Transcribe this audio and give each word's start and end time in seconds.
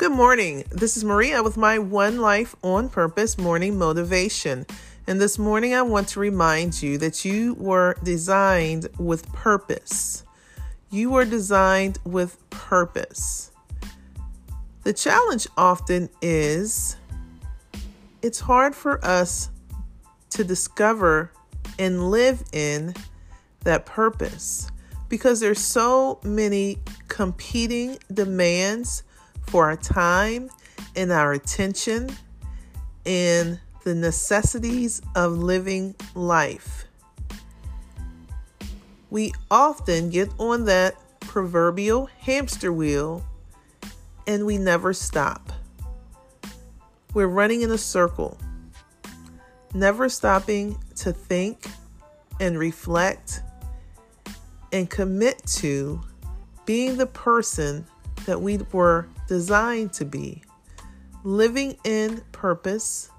Good 0.00 0.12
morning. 0.12 0.64
This 0.70 0.96
is 0.96 1.04
Maria 1.04 1.42
with 1.42 1.58
my 1.58 1.78
One 1.78 2.20
Life 2.20 2.56
on 2.62 2.88
Purpose 2.88 3.36
morning 3.36 3.76
motivation. 3.76 4.64
And 5.06 5.20
this 5.20 5.38
morning, 5.38 5.74
I 5.74 5.82
want 5.82 6.08
to 6.08 6.20
remind 6.20 6.82
you 6.82 6.96
that 6.96 7.22
you 7.22 7.52
were 7.58 7.94
designed 8.02 8.88
with 8.96 9.30
purpose. 9.34 10.24
You 10.88 11.10
were 11.10 11.26
designed 11.26 11.98
with 12.06 12.38
purpose. 12.48 13.52
The 14.84 14.94
challenge 14.94 15.46
often 15.58 16.08
is 16.22 16.96
it's 18.22 18.40
hard 18.40 18.74
for 18.74 19.04
us 19.04 19.50
to 20.30 20.44
discover 20.44 21.30
and 21.78 22.10
live 22.10 22.42
in 22.54 22.94
that 23.64 23.84
purpose 23.84 24.66
because 25.10 25.40
there's 25.40 25.60
so 25.60 26.20
many 26.24 26.78
competing 27.08 27.98
demands 28.10 29.02
for 29.50 29.64
our 29.68 29.76
time 29.76 30.48
and 30.94 31.10
our 31.10 31.32
attention 31.32 32.08
and 33.04 33.58
the 33.82 33.94
necessities 33.94 35.02
of 35.16 35.32
living 35.32 35.96
life. 36.14 36.86
We 39.10 39.32
often 39.50 40.10
get 40.10 40.30
on 40.38 40.66
that 40.66 40.94
proverbial 41.18 42.06
hamster 42.20 42.72
wheel 42.72 43.24
and 44.26 44.46
we 44.46 44.56
never 44.56 44.92
stop. 44.92 45.52
We're 47.12 47.26
running 47.26 47.62
in 47.62 47.72
a 47.72 47.78
circle, 47.78 48.38
never 49.74 50.08
stopping 50.08 50.78
to 50.96 51.12
think 51.12 51.66
and 52.38 52.56
reflect 52.56 53.42
and 54.72 54.88
commit 54.88 55.44
to 55.46 56.00
being 56.66 56.96
the 56.96 57.06
person 57.06 57.84
that 58.26 58.40
we 58.40 58.58
were 58.72 59.08
designed 59.28 59.92
to 59.94 60.04
be 60.04 60.42
living 61.24 61.76
in 61.84 62.22
purpose, 62.32 63.10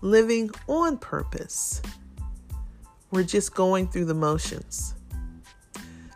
living 0.00 0.50
on 0.68 0.98
purpose. 0.98 1.82
We're 3.10 3.24
just 3.24 3.54
going 3.54 3.88
through 3.88 4.06
the 4.06 4.14
motions. 4.14 4.94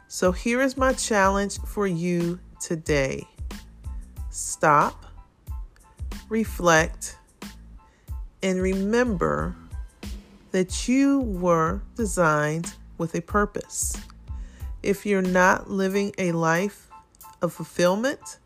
So 0.08 0.32
here 0.32 0.60
is 0.60 0.76
my 0.76 0.92
challenge 0.94 1.58
for 1.60 1.86
you 1.86 2.40
today 2.60 3.26
stop, 4.30 5.06
reflect, 6.28 7.16
and 8.42 8.60
remember 8.60 9.54
that 10.52 10.88
you 10.88 11.20
were 11.20 11.82
designed 11.96 12.72
with 12.96 13.14
a 13.14 13.20
purpose. 13.20 13.96
If 14.82 15.04
you're 15.04 15.22
not 15.22 15.70
living 15.70 16.12
a 16.18 16.32
life 16.32 16.87
of 17.42 17.52
fulfillment, 17.52 18.38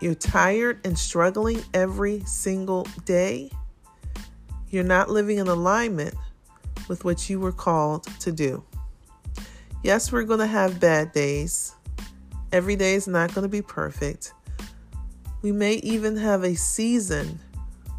you're 0.00 0.14
tired 0.14 0.80
and 0.84 0.98
struggling 0.98 1.62
every 1.72 2.20
single 2.20 2.86
day, 3.04 3.50
you're 4.70 4.84
not 4.84 5.08
living 5.08 5.38
in 5.38 5.48
alignment 5.48 6.14
with 6.88 7.04
what 7.04 7.30
you 7.30 7.40
were 7.40 7.52
called 7.52 8.04
to 8.20 8.32
do. 8.32 8.62
Yes, 9.82 10.10
we're 10.10 10.24
going 10.24 10.40
to 10.40 10.46
have 10.46 10.80
bad 10.80 11.12
days. 11.12 11.74
Every 12.52 12.76
day 12.76 12.94
is 12.94 13.06
not 13.06 13.34
going 13.34 13.44
to 13.44 13.48
be 13.48 13.62
perfect. 13.62 14.32
We 15.42 15.52
may 15.52 15.74
even 15.74 16.16
have 16.16 16.42
a 16.44 16.54
season 16.54 17.38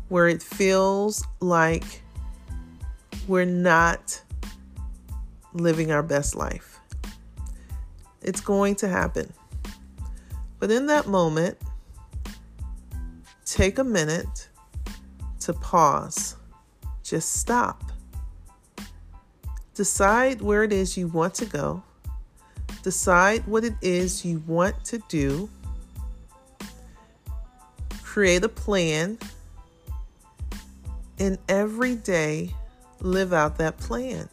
where 0.10 0.28
it 0.28 0.42
feels 0.42 1.24
like 1.40 2.02
we're 3.28 3.46
not 3.46 4.22
living 5.54 5.92
our 5.92 6.04
best 6.04 6.36
life. 6.36 6.77
It's 8.28 8.42
going 8.42 8.76
to 8.76 8.90
happen. 8.90 9.32
But 10.60 10.70
in 10.70 10.88
that 10.88 11.08
moment, 11.08 11.58
take 13.46 13.80
a 13.80 13.86
minute 13.86 14.50
to 15.40 15.54
pause. 15.54 16.36
Just 17.04 17.38
stop. 17.38 17.90
Decide 19.76 20.42
where 20.42 20.66
it 20.66 20.74
is 20.74 20.98
you 20.98 21.08
want 21.08 21.36
to 21.36 21.46
go. 21.46 21.82
Decide 22.84 23.48
what 23.48 23.64
it 23.64 23.76
is 23.82 24.26
you 24.26 24.44
want 24.46 24.84
to 24.84 25.02
do. 25.08 25.50
Create 28.04 28.44
a 28.44 28.50
plan. 28.50 29.18
And 31.18 31.38
every 31.48 31.96
day, 31.96 32.54
live 33.00 33.32
out 33.32 33.58
that 33.60 33.78
plan. 33.78 34.28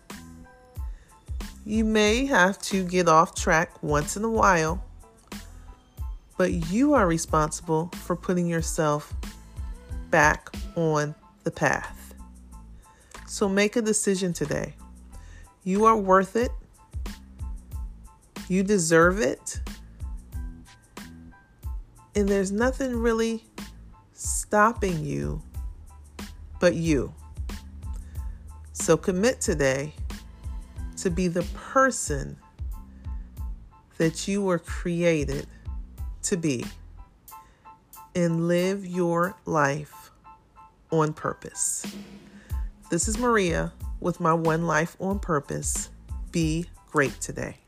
You 1.66 1.84
may 1.84 2.26
have 2.26 2.58
to 2.62 2.84
get 2.84 3.08
off 3.08 3.34
track 3.34 3.82
once 3.82 4.18
in 4.18 4.24
a 4.24 4.30
while, 4.30 4.84
but 6.36 6.52
you 6.70 6.92
are 6.92 7.06
responsible 7.06 7.88
for 8.02 8.14
putting 8.16 8.46
yourself 8.46 9.14
back 10.10 10.54
on 10.76 11.14
the 11.44 11.50
path. 11.50 12.14
So 13.26 13.48
make 13.48 13.76
a 13.76 13.82
decision 13.82 14.34
today. 14.34 14.74
You 15.62 15.86
are 15.86 15.96
worth 15.96 16.36
it. 16.36 16.50
You 18.48 18.62
deserve 18.62 19.20
it. 19.20 19.60
And 22.14 22.28
there's 22.28 22.52
nothing 22.52 22.94
really 22.94 23.42
stopping 24.12 25.02
you 25.02 25.42
but 26.60 26.74
you. 26.74 27.14
So 28.74 28.98
commit 28.98 29.40
today 29.40 29.94
to 31.04 31.10
be 31.10 31.28
the 31.28 31.42
person 31.52 32.34
that 33.98 34.26
you 34.26 34.40
were 34.40 34.58
created 34.58 35.46
to 36.22 36.34
be 36.34 36.64
and 38.14 38.48
live 38.48 38.86
your 38.86 39.36
life 39.44 40.10
on 40.90 41.12
purpose. 41.12 41.84
This 42.88 43.06
is 43.06 43.18
Maria 43.18 43.70
with 44.00 44.18
my 44.18 44.32
One 44.32 44.66
Life 44.66 44.96
on 44.98 45.18
Purpose. 45.18 45.90
Be 46.32 46.64
great 46.90 47.20
today. 47.20 47.58